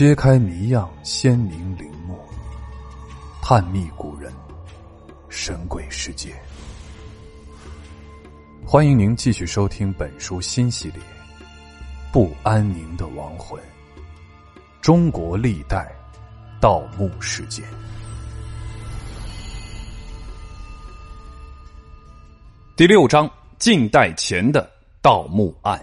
[0.00, 2.18] 揭开谜样鲜明陵墓，
[3.42, 4.32] 探秘古人
[5.28, 6.34] 神鬼世界。
[8.64, 10.98] 欢迎您继续收听本书新系列
[12.10, 13.62] 《不安宁的亡魂：
[14.80, 15.94] 中国历代
[16.62, 17.62] 盗墓事件》
[22.74, 24.66] 第六章：近代前的
[25.02, 25.78] 盗墓案。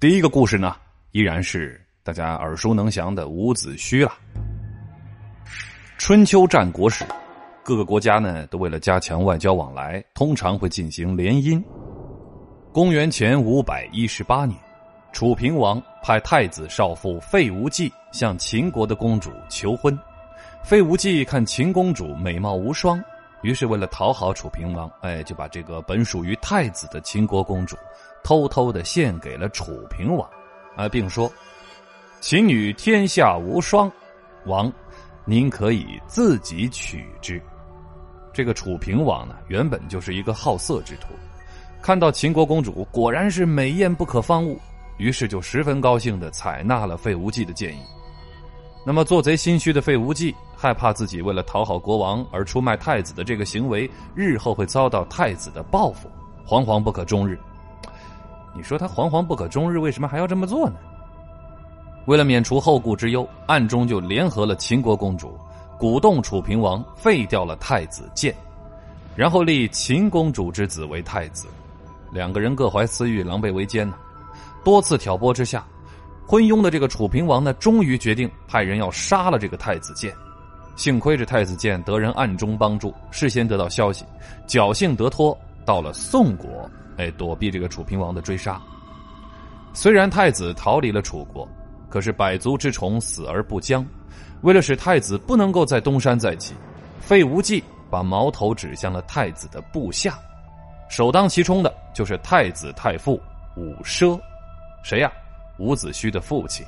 [0.00, 0.74] 第一个故事呢？
[1.12, 4.12] 依然是大家耳熟能详的伍子胥了。
[5.96, 7.02] 春秋战国时，
[7.62, 11.64] 各个国家呢都为了加强外交往来，通常会进行联姻。
[12.74, 14.54] 公元前五百一十八年，
[15.14, 19.98] 楚平王派太子少妇费无忌向秦国的公主求婚。
[20.62, 23.02] 费无忌看秦公主美貌无双，
[23.40, 27.78] 于是为了讨好楚平王，哎，就把这个本属于太子的秦国公主
[28.22, 30.28] 偷偷的献给了楚平王。
[30.76, 31.30] 啊，并说
[32.26, 33.92] ：“秦女天下无双，
[34.46, 34.72] 王，
[35.26, 37.38] 您可以自己取之。”
[38.32, 41.08] 这个楚平王呢，原本就是一个好色之徒，
[41.82, 44.58] 看到秦国公主果然是美艳不可方物，
[44.96, 47.82] 于是就十分高兴的采纳了费无忌的建议。
[48.86, 56.08] 那么做贼心虚的费无忌，害怕自己为了讨好国王而出卖太子的这个行为，日后会遭到太子的报复，
[56.46, 57.38] 惶惶不可终日。
[58.56, 60.76] 你说他惶惶不可终日，为什么还要这么做呢？
[62.06, 65.38] 为了免除后顾之忧，暗中就联合了秦国公主，
[65.78, 68.34] 鼓动楚平王废掉了太子建，
[69.16, 71.46] 然后立秦公主之子为太子。
[72.12, 73.96] 两个人各怀私欲，狼狈为奸呢。
[74.62, 75.64] 多次挑拨之下，
[76.26, 80.14] 昏庸的这个楚平王呢，终于决定派人要杀了这个太子建。
[80.76, 84.04] 幸亏这太子建得人暗中帮助，事先得到消息，
[84.46, 86.68] 侥幸得脱，到了宋国。
[86.96, 88.60] 哎，躲避这个楚平王的追杀。
[89.72, 91.48] 虽然太子逃离了楚国，
[91.94, 93.86] 可是百足之虫死而不僵。
[94.42, 96.52] 为了使太子不能够在东山再起，
[96.98, 100.18] 费无忌把矛头指向了太子的部下，
[100.88, 103.12] 首当其冲的就是太子太傅
[103.56, 104.20] 伍奢。
[104.82, 105.12] 谁呀？
[105.58, 106.66] 伍子胥的父亲。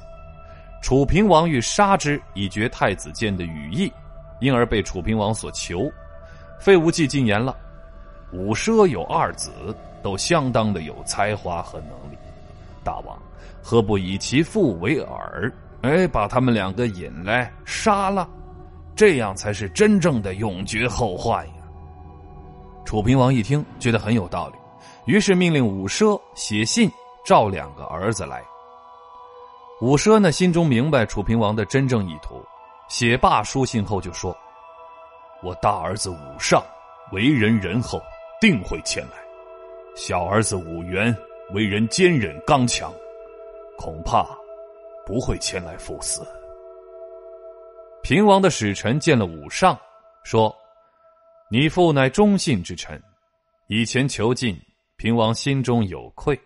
[0.81, 3.93] 楚平王欲杀之以绝太子建的羽翼，
[4.39, 5.91] 因而被楚平王所求。
[6.61, 7.57] 费无忌进言了：
[8.33, 9.51] 伍奢有二子。
[10.05, 12.17] 都相当的有才华和能力，
[12.87, 13.21] 大王
[13.61, 15.53] 何不以其父为饵？
[15.83, 18.29] 哎，把他们两个引来杀了，
[18.95, 21.55] 这样才是真正的永绝后患呀！
[22.85, 24.55] 楚平王一听，觉得很有道理，
[25.13, 26.89] 于是命令伍奢写信
[27.25, 28.41] 召两个儿子来。
[29.81, 32.41] 伍奢呢，心中明白楚平王的真正意图，
[32.89, 34.35] 写罢书信后就说
[35.43, 36.63] ：“我大儿子伍尚
[37.13, 38.01] 为人仁厚，
[38.41, 39.19] 定会前来。”
[39.95, 41.15] 小儿子武元
[41.53, 42.93] 为人坚忍刚强，
[43.79, 44.27] 恐怕
[45.07, 46.27] 不会前来赴死。
[48.03, 49.79] 平王的使臣见了武尚，
[50.25, 50.53] 说
[51.49, 53.01] ：“你父乃忠信之臣，
[53.69, 54.61] 以前囚禁，
[54.97, 56.39] 平王心中有愧，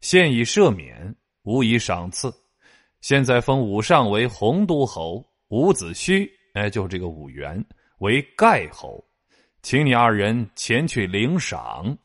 [0.00, 2.32] 现已赦免，无以赏赐。
[3.00, 7.64] 现在封武尚为洪都侯，伍子胥，哎，就是这个武元
[7.98, 9.02] 为盖侯，
[9.62, 11.96] 请你二人前去领赏。”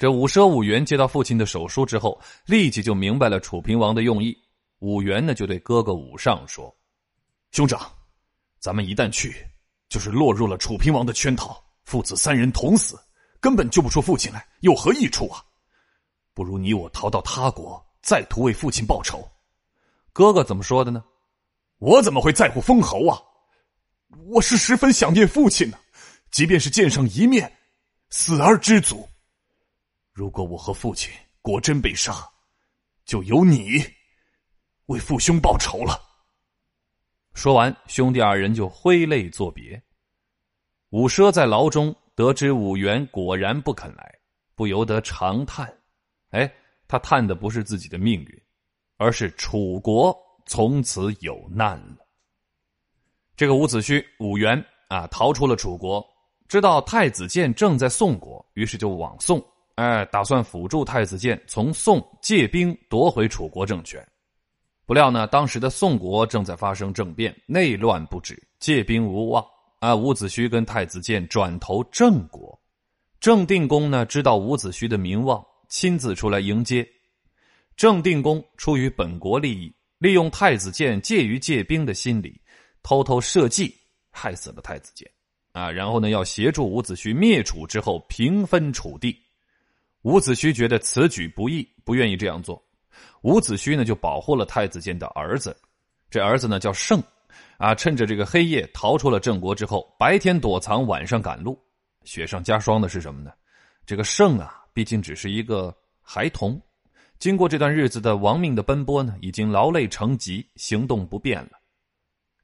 [0.00, 4.34] 这武奢、武元接到父亲的手书之后，立即就明白了楚平王的用意。
[4.78, 6.74] 武元呢，就对哥哥武尚说
[7.52, 7.78] ：“兄长，
[8.58, 9.46] 咱们一旦去，
[9.90, 12.98] 就是落入了楚平王的圈套，父子三人同死，
[13.40, 15.44] 根本救不出父亲来，有何益处啊？
[16.32, 19.22] 不如你我逃到他国，再图为父亲报仇。”
[20.14, 21.04] 哥哥怎么说的呢？
[21.76, 23.20] 我怎么会在乎封侯啊？
[24.30, 25.76] 我是十分想念父亲呢，
[26.30, 27.52] 即便是见上一面，
[28.08, 29.06] 死而知足。
[30.12, 32.12] 如果我和父亲果真被杀，
[33.04, 33.82] 就由你
[34.86, 36.00] 为父兄报仇了。
[37.34, 39.80] 说完，兄弟二人就挥泪作别。
[40.90, 44.18] 武奢在牢中得知武元果然不肯来，
[44.56, 45.72] 不由得长叹
[46.30, 46.52] ：“哎，
[46.88, 48.42] 他叹的不是自己的命运，
[48.96, 50.16] 而是楚国
[50.46, 51.98] 从此有难了。”
[53.36, 56.04] 这个伍子胥、武元啊，逃出了楚国，
[56.48, 59.42] 知道太子建正在宋国，于是就往宋。
[59.76, 64.06] 哎，打算辅助太子建从宋借兵夺回楚国政权，
[64.84, 69.44] 不料呢，当时的宋国正在发生政变，内乱不止，借兵无望。
[69.78, 72.60] 啊，伍子胥跟太子建转投郑国，
[73.18, 76.86] 郑定公呢知道伍子胥的名望，亲自出来迎接。
[77.76, 82.38] 郑定公出于本国利益，利用太子建介于借兵的心理，
[82.82, 83.74] 偷偷设计
[84.10, 85.10] 害死了太子建。
[85.52, 89.16] 啊，然后呢，要协助伍子胥灭楚之后平分楚地。
[90.02, 92.62] 伍子胥觉得此举不义，不愿意这样做，
[93.22, 95.54] 伍子胥呢就保护了太子建的儿子，
[96.10, 97.02] 这儿子呢叫胜，
[97.58, 101.58] 啊，趁着这个黑夜逃出了郑国之后，白天躲藏，晚上赶路。
[102.04, 103.30] 雪上加霜的是什么呢？
[103.84, 106.58] 这个胜啊，毕竟只是一个孩童，
[107.18, 111.50] 经过这段日子的亡命的奔波呢，已经劳累成疾，行动不便了。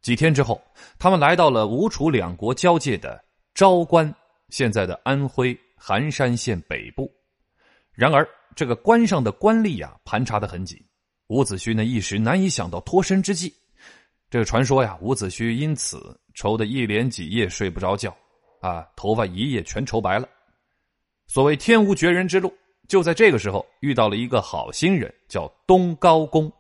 [0.02, 0.62] 几天之后，
[0.98, 3.24] 他们来到了吴楚两国交界的
[3.54, 4.14] 昭关，
[4.50, 7.10] 现在的安徽含山县北部。
[7.96, 10.78] 然而，这个关上的官吏呀，盘查的很紧。
[11.28, 13.52] 伍子胥呢，一时难以想到脱身之计。
[14.28, 18.14] 这个传说呀，伍子胥因此愁得一连几夜睡不着觉，
[18.60, 20.28] 啊，头发一夜全愁白了。
[21.26, 22.52] 所谓天无绝人之路，
[22.87, 26.52] 就在这个时候遇到了一个好心人，叫东高公。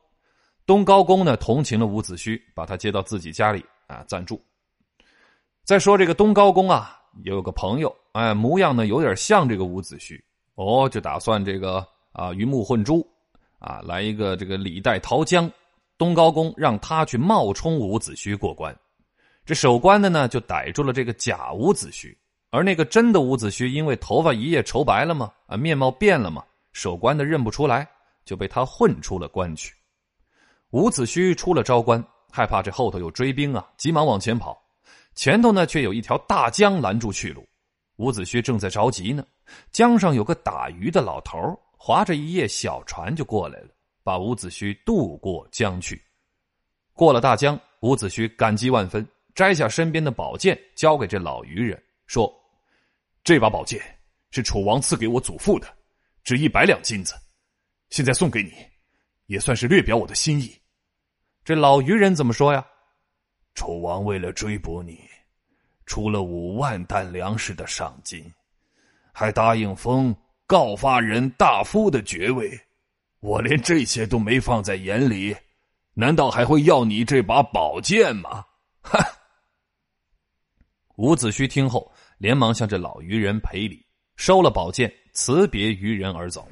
[0.64, 4.42] 东高公呢，同情了伍子胥，把他接到自己家里啊暂住。
[5.64, 10.18] 再说这个东高公啊，有个朋友，哎，模样呢有点像这个伍子胥，
[10.56, 13.06] 哦，就打算这个啊鱼目混珠，
[13.58, 15.50] 啊来一个这个李代桃僵。
[15.98, 18.76] 东高公让他去冒充伍子胥过关，
[19.46, 22.14] 这守关的呢就逮住了这个假伍子胥，
[22.50, 26.44] 而那个真的伍子胥因为头发一夜愁白了嘛，啊面貌变了嘛，
[26.74, 27.88] 守关的认不出来，
[28.26, 29.74] 就被他混出了关去。
[30.72, 34.62] 伍子胥出了昭关，害怕这后头有追兵啊，急忙往前跑。
[35.14, 37.42] 前头呢，却有一条大江拦住去路。
[37.96, 39.26] 伍子胥正在着急呢，
[39.70, 41.38] 江上有个打鱼的老头
[41.76, 43.68] 划着一叶小船就过来了，
[44.02, 46.02] 把伍子胥渡过江去。
[46.92, 52.32] 过了大江，伍子胥感激万分，摘下身边的宝剑交给这老渔人，说
[53.24, 53.80] ：“这把宝剑
[54.30, 55.66] 是楚王赐给我祖父的，
[56.22, 57.14] 值一百两金子，
[57.90, 58.52] 现在送给你。”
[59.26, 60.56] 也算是略表我的心意。
[61.44, 62.64] 这老渔人怎么说呀？
[63.54, 65.00] 楚王为了追捕你，
[65.86, 68.30] 出了五万担粮食的赏金，
[69.12, 70.14] 还答应封
[70.46, 72.60] 告发人大夫的爵位。
[73.20, 75.34] 我连这些都没放在眼里，
[75.94, 78.44] 难道还会要你这把宝剑吗？
[78.82, 79.00] 哈！
[80.96, 83.84] 伍子胥听后，连忙向这老渔人赔礼，
[84.16, 86.46] 收了宝剑，辞别渔人而走。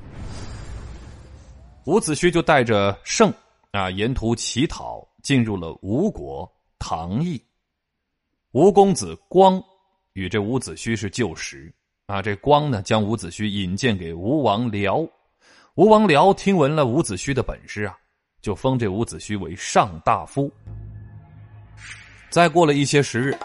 [1.86, 3.32] 伍子胥就带着胜
[3.72, 7.40] 啊，沿途乞讨，进入了吴国唐邑。
[8.54, 9.60] 吴公子光
[10.12, 11.74] 与这伍子胥是旧识
[12.06, 12.22] 啊。
[12.22, 15.10] 这光呢，将伍子胥引荐给吴王僚。
[15.74, 17.96] 吴王僚听闻了伍子胥的本事啊，
[18.40, 20.48] 就封这伍子胥为上大夫。
[22.30, 23.36] 再过了一些时日，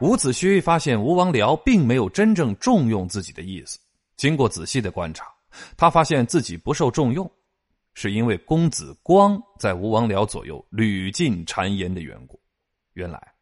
[0.00, 3.78] 伍子胥发现吴王僚并没有真正重用自己的意思。
[4.16, 5.26] 经过仔细的观察，
[5.76, 7.30] 他发现自己不受重用。
[7.94, 12.38] 是因为公子光在吴王僚左右屡进谗言的缘故。
[12.94, 13.32] 原来，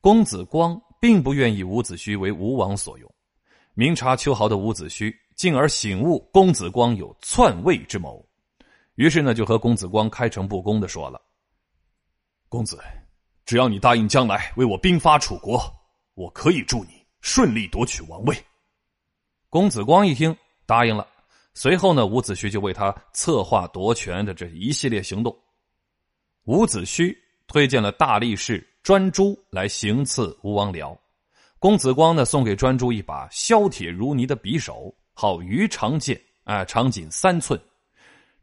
[0.00, 3.14] 公子光并不愿意伍子胥为吴王所用。
[3.74, 8.26] 明察秋毫的伍子胥进而醒悟公子光有篡位之谋，
[8.96, 11.20] 于是呢，就和公子光开诚布公的说了
[12.48, 12.80] ：“公子，
[13.46, 15.62] 只要你答应将来为我兵发楚国，
[16.14, 18.36] 我可以助你顺利夺取王位。”
[19.48, 20.36] 公子光一听，
[20.66, 21.06] 答应了。
[21.54, 25.36] 随后呢，伍子胥就为他策划夺权的这一系列行动。
[26.44, 27.16] 伍子胥
[27.46, 30.96] 推荐了大力士专诸来行刺吴王僚，
[31.58, 37.60] 公子光呢送给专诸一把削铁如泥的匕首，好鱼长剑，啊，长仅三寸。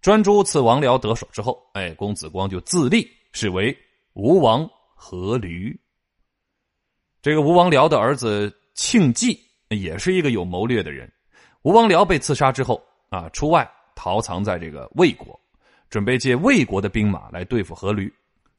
[0.02, 3.76] 专诸刺王僚得手之后，哎，公子光就自立，是为
[4.14, 5.76] 吴王阖闾。
[7.24, 11.12] 这个吴王僚的儿子庆忌也是一个有谋略的人。
[11.64, 12.80] 吴王僚被刺杀之后。
[13.10, 15.40] 啊，出外逃藏在这个魏国，
[15.90, 18.12] 准备借魏国的兵马来对付阖闾。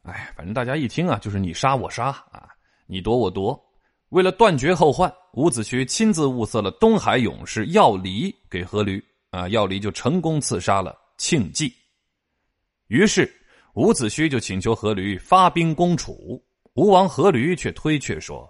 [0.07, 2.49] 哎，反正大家一听啊，就是你杀我杀啊，
[2.87, 3.61] 你夺我夺。
[4.11, 11.75] 为了断绝后患，伍子胥亲自物色了东海勇士要离给阖闾啊，要离就成功刺杀了庆忌。
[12.87, 13.29] 于是
[13.75, 16.41] 伍子胥就请求阖闾发兵攻楚，
[16.75, 18.49] 吴王阖闾却推却说：“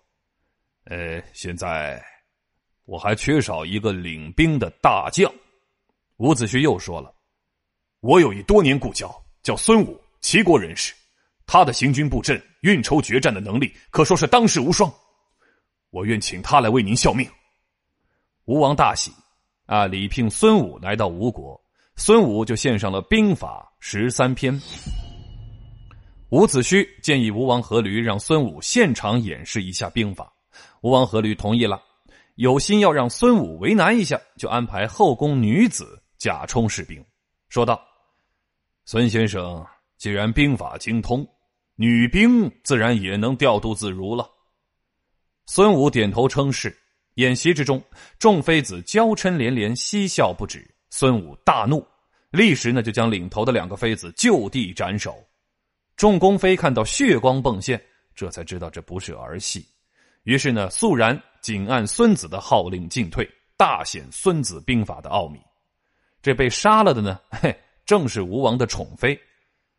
[0.85, 2.05] 呃，现在
[2.85, 5.33] 我还缺少一个领兵的大将。”
[6.19, 7.15] 伍子胥又说了
[8.01, 9.11] ：“我有一多年故交，
[9.43, 10.95] 叫孙武，齐国人士，
[11.47, 14.93] 他的行军布阵、运筹决战的能力，可说是当世无双。
[15.91, 17.29] 我愿请他来为您效命。”
[18.47, 19.13] 吴王大喜，
[19.67, 21.61] 啊，礼聘孙武来到吴国，
[21.97, 24.61] 孙武就献上了兵法十三篇。
[26.31, 30.33] 伍子胥建议吴王阖闾让孙武现场演示一下兵法，
[30.83, 31.81] 吴王阖闾同意了，
[32.35, 36.03] 有心要让孙武为难一下，就安排后宫女子。
[36.19, 37.05] 假充士兵，
[37.51, 37.79] 说道
[38.87, 39.63] ：“孙先生
[39.99, 41.29] 既然兵法精通，
[41.77, 44.29] 女兵自然也能调度自如了。”
[45.47, 46.77] 孙武点头称是。
[47.15, 47.83] 演习之中，
[48.19, 50.71] 众妃子娇嗔连连，嬉笑不止。
[50.91, 51.83] 孙武大怒，
[52.31, 55.17] 立时呢就将领头的两个妃子就地斩首。
[55.97, 57.83] 众宫妃看到血光迸现，
[58.15, 59.67] 这才知道这不是儿戏，
[60.25, 65.41] 于是呢肃然紧按孙子的号令进退，大显《孙子兵法》的奥秘。
[66.21, 69.19] 这被杀了的呢，嘿，正是吴王的宠妃。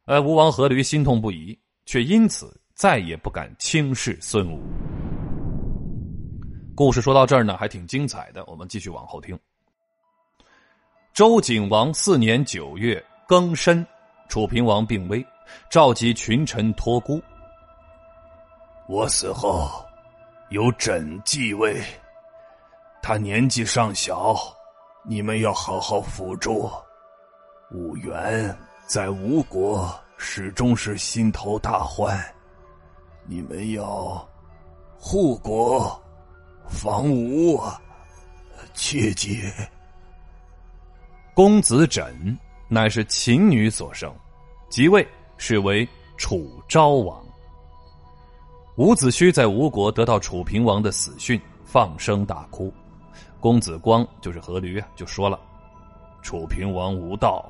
[0.05, 1.55] 呃，吴王阖闾心痛不已，
[1.87, 4.61] 却因此再也不敢轻视孙武。
[6.75, 9.39] 故事说到这儿呢，还挺精彩的，我们继续往后听。
[11.13, 13.87] 周景王四年九月庚申，
[14.27, 15.25] 楚平王病危。
[15.71, 17.23] 召集群臣托孤。
[18.89, 19.81] 我死后，
[20.49, 21.81] 由朕继位。
[23.01, 24.35] 他年纪尚小，
[25.05, 26.69] 你们要好好辅助。
[27.71, 28.53] 武元
[28.87, 32.19] 在吴国始终是心头大患，
[33.25, 34.27] 你们要
[34.97, 35.97] 护国
[36.67, 37.61] 防吴，
[38.73, 39.41] 切记。
[41.33, 44.13] 公子枕乃是秦女所生，
[44.69, 45.07] 即位。
[45.39, 47.23] 是为楚昭王。
[48.77, 52.73] 伍子胥在吴国得到楚平王的死讯，放声大哭。
[53.39, 55.39] 公子光就是阖闾啊，就说了
[56.23, 57.47] ：“楚平王无道，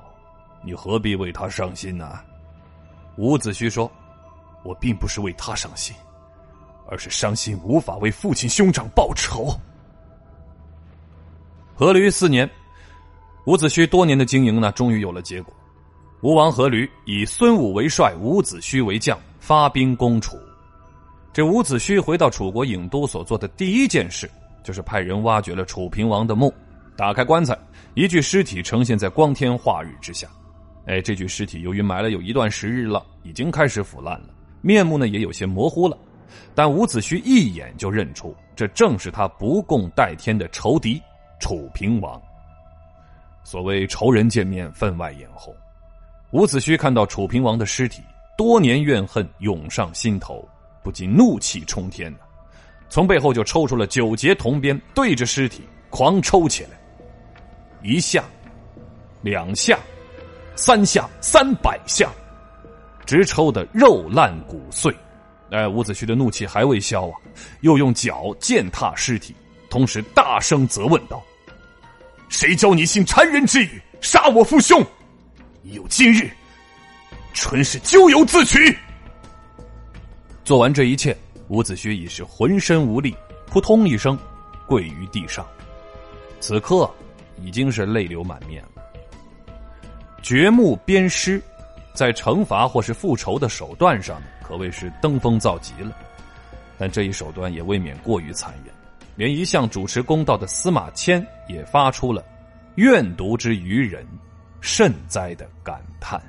[0.61, 2.19] 你何必为他伤心呢？”
[3.17, 3.91] 伍子胥说
[4.63, 5.95] ：“我并不是为他伤心，
[6.87, 9.47] 而是伤心无法为父亲兄长报仇。”
[11.77, 12.49] 阖闾四年，
[13.45, 15.53] 伍子胥多年的经营呢，终于有了结果。
[16.21, 20.37] 吴王阖闾以孙武为帅，伍子胥为将，发兵攻楚。
[21.33, 24.29] 这伍子胥回到楚国郢都所做的第一件事，
[24.63, 26.51] 就是派人挖掘了楚平王的墓，
[26.95, 27.55] 打开棺材，
[27.93, 30.27] 一具尸体呈现在光天化日之下。
[30.87, 34.29] 哎，这具尸体由于埋了有一段时日了，已经开始腐烂了，
[34.61, 35.97] 面目呢也有些模糊了。
[36.55, 41.01] 但伍子胥一眼就认出，这正是他不共戴天的仇敌
[41.39, 42.21] 楚平王。
[43.43, 45.55] 所谓仇人见面，分外眼红。
[46.31, 48.01] 伍子胥看到楚平王的尸体，
[48.37, 50.47] 多年怨恨涌上心头，
[50.83, 52.19] 不禁怒气冲天呢。
[52.89, 56.69] 从背后就抽出了九节铜鞭，对着尸体狂抽起来。
[57.83, 58.23] 一下，
[59.21, 59.79] 两下，
[60.57, 62.09] 三下，三百下，
[63.05, 64.93] 直抽的肉烂骨碎。
[65.51, 67.13] 哎，伍子胥的怒气还未消啊，
[67.61, 69.35] 又用脚践踏尸体，
[69.69, 71.23] 同时大声责问道
[72.27, 74.83] ：“谁教你信谗人之语，杀我父兄？”
[75.71, 76.29] 有今日，
[77.33, 78.75] 纯是咎由自取。
[80.43, 81.15] 做完这一切，
[81.49, 84.17] 伍子胥已是浑身无力，扑通一声
[84.65, 85.45] 跪于地上。
[86.39, 86.89] 此刻
[87.41, 88.76] 已经是泪流满面了。
[90.27, 91.41] 掘墓鞭尸，
[91.93, 95.95] 在惩罚或是复仇的手段上，可谓是登峰造极了。
[96.77, 98.75] 但这一手段也未免过于残忍，
[99.15, 102.21] 连一向主持公道的司马迁也发出了
[102.75, 104.05] “怨毒之于人”。
[104.59, 106.21] 甚哉的感叹。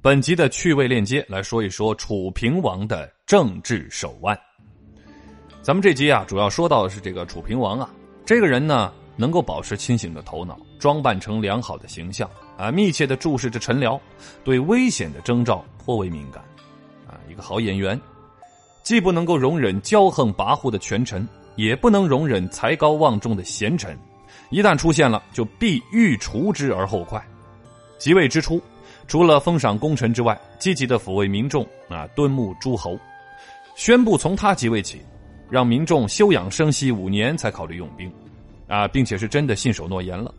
[0.00, 4.38] 本集的趣味链接来说一说楚平王的政治手腕。
[5.60, 7.90] 咱们这集啊，主要说到的是这个楚平王啊，
[8.24, 14.00] 这个人呢，能够保持清醒的头脑，装扮成良好的形象啊，密切的注视着臣僚，
[14.44, 16.42] 对危险的征兆颇为敏感
[17.06, 18.00] 啊，一个好演员，
[18.82, 21.26] 既不能够容忍骄横跋扈的权臣。
[21.54, 23.94] 也不能容忍才高望重的贤臣，
[24.48, 27.22] 一旦出现了，就必欲除之而后快。
[27.98, 28.58] 即位之初，
[29.06, 32.98] 除了封赏功臣之外，积极的抚慰民众啊，敦睦诸侯，
[33.76, 35.02] 宣布从他即位起，
[35.52, 38.10] 让民众休养生息五年才考虑用兵，
[38.66, 40.34] 啊，并且是真的信守诺言了，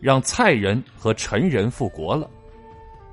[0.00, 2.28] 让蔡人和陈人复国了。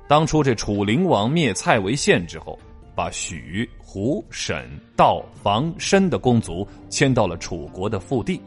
[0.08, 2.58] 当初这楚灵王灭蔡为县之后。
[2.96, 8.40] 把许、胡、沈、道、房、申的公族迁到了楚国的腹地。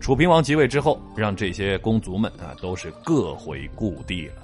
[0.00, 4.42] 楚平王即位之后，让这些公族们啊都是各回故地了。